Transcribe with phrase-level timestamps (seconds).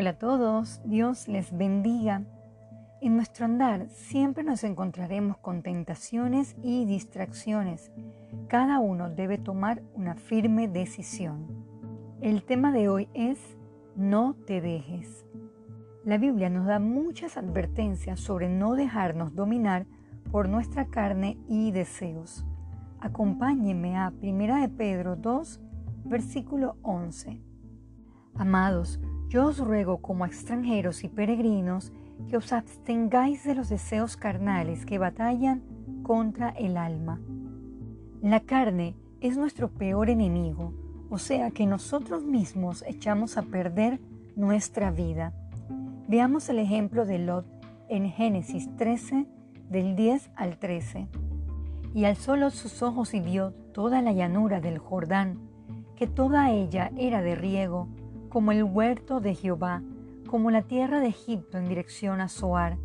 [0.00, 2.22] Hola a todos, Dios les bendiga.
[3.02, 7.92] En nuestro andar siempre nos encontraremos con tentaciones y distracciones.
[8.48, 11.66] Cada uno debe tomar una firme decisión.
[12.22, 13.58] El tema de hoy es
[13.94, 15.26] no te dejes.
[16.06, 19.84] La Biblia nos da muchas advertencias sobre no dejarnos dominar
[20.32, 22.46] por nuestra carne y deseos.
[23.00, 25.60] Acompáñenme a 1 de Pedro 2,
[26.06, 27.42] versículo 11.
[28.34, 28.98] Amados,
[29.30, 31.92] yo os ruego como extranjeros y peregrinos
[32.28, 35.62] que os abstengáis de los deseos carnales que batallan
[36.02, 37.20] contra el alma.
[38.20, 40.74] La carne es nuestro peor enemigo,
[41.10, 44.00] o sea que nosotros mismos echamos a perder
[44.34, 45.32] nuestra vida.
[46.08, 47.46] Veamos el ejemplo de Lot
[47.88, 49.28] en Génesis 13,
[49.68, 51.06] del 10 al 13.
[51.94, 55.38] Y alzó Lot sus ojos y vio toda la llanura del Jordán,
[55.94, 57.86] que toda ella era de riego,
[58.30, 59.82] como el huerto de Jehová,
[60.26, 62.78] como la tierra de Egipto en dirección a Zoar,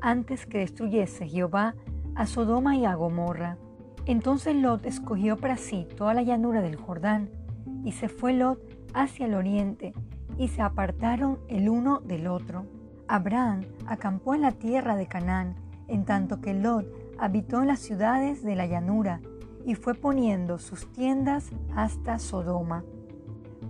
[0.00, 1.74] antes que destruyese Jehová
[2.14, 3.56] a Sodoma y a Gomorra.
[4.06, 7.30] Entonces Lot escogió para sí toda la llanura del Jordán,
[7.84, 8.60] y se fue Lot
[8.94, 9.94] hacia el oriente,
[10.38, 12.66] y se apartaron el uno del otro.
[13.08, 15.56] Abraham acampó en la tierra de Canaán,
[15.88, 16.86] en tanto que Lot
[17.18, 19.20] habitó en las ciudades de la llanura,
[19.64, 22.84] y fue poniendo sus tiendas hasta Sodoma.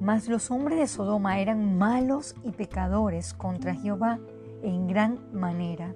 [0.00, 4.18] Mas los hombres de Sodoma eran malos y pecadores contra Jehová
[4.62, 5.94] en gran manera.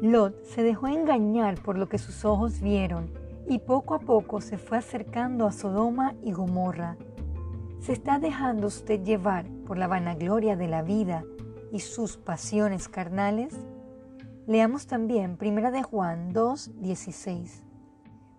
[0.00, 3.10] Lot se dejó engañar por lo que sus ojos vieron
[3.48, 6.96] y poco a poco se fue acercando a Sodoma y Gomorra.
[7.80, 11.24] ¿Se está dejando usted llevar por la vanagloria de la vida
[11.72, 13.54] y sus pasiones carnales?
[14.46, 17.62] Leamos también 1 de Juan 2, 16.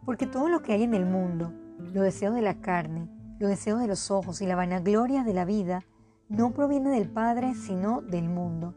[0.05, 3.07] Porque todo lo que hay en el mundo, los deseos de la carne,
[3.39, 5.83] los deseos de los ojos y la vanagloria de la vida
[6.29, 8.73] no proviene del Padre, sino del mundo.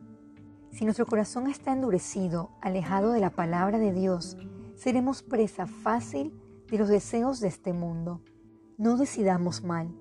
[0.70, 4.36] Si nuestro corazón está endurecido, alejado de la palabra de Dios,
[4.74, 6.38] seremos presa fácil
[6.70, 8.20] de los deseos de este mundo.
[8.76, 9.94] No decidamos mal.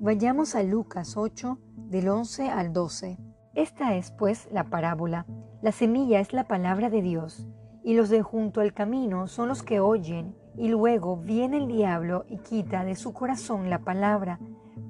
[0.00, 3.18] Vayamos a Lucas 8, del 11 al 12.
[3.54, 5.26] Esta es, pues, la parábola.
[5.60, 7.46] La semilla es la palabra de Dios,
[7.82, 12.24] y los de junto al camino son los que oyen y luego viene el diablo
[12.28, 14.38] y quita de su corazón la palabra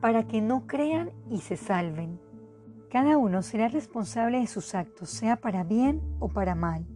[0.00, 2.20] para que no crean y se salven.
[2.90, 6.86] Cada uno será responsable de sus actos, sea para bien o para mal.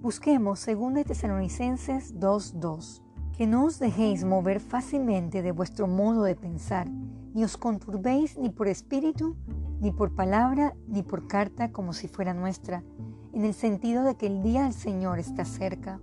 [0.00, 3.02] Busquemos 2 Tesalonicenses 2.2.
[3.36, 6.88] Que no os dejéis mover fácilmente de vuestro modo de pensar,
[7.34, 9.36] ni os conturbéis ni por espíritu,
[9.80, 12.82] ni por palabra, ni por carta como si fuera nuestra,
[13.34, 16.00] en el sentido de que el día del Señor está cerca.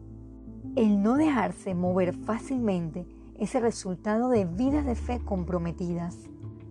[0.75, 3.05] El no dejarse mover fácilmente
[3.37, 6.17] es el resultado de vidas de fe comprometidas.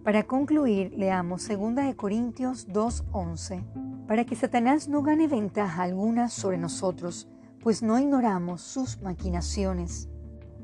[0.02, 4.06] Para concluir, leamos 2 Corintios 2.11.
[4.08, 7.28] Para que Satanás no gane ventaja alguna sobre nosotros,
[7.62, 10.08] pues no ignoramos sus maquinaciones.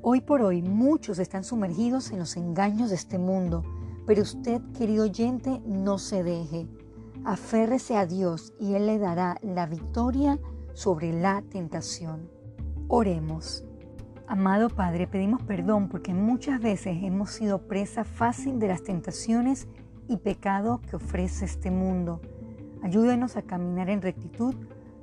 [0.03, 3.63] Hoy por hoy muchos están sumergidos en los engaños de este mundo,
[4.05, 6.67] pero usted, querido oyente, no se deje.
[7.25, 10.41] Aférrese a Dios y Él le dará la victoria
[10.75, 12.38] sobre la tentación.
[12.91, 13.67] Oremos.
[14.27, 19.69] Amado Padre, pedimos perdón porque muchas veces hemos sido presa fácil de las tentaciones
[20.09, 22.23] y pecados que ofrece este mundo.
[22.83, 24.55] Ayúdenos a caminar en rectitud,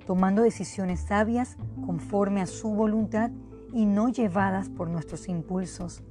[0.07, 3.29] tomando decisiones sabias conforme a su voluntad
[3.71, 6.03] y no llevadas por nuestros impulsos.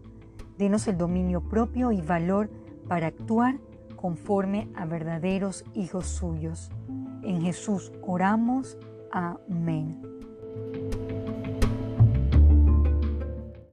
[0.57, 2.51] Denos el dominio propio y valor
[2.87, 3.59] para actuar
[3.97, 6.71] conforme a verdaderos hijos suyos.
[7.23, 8.79] En Jesús oramos.
[9.11, 10.01] Amén.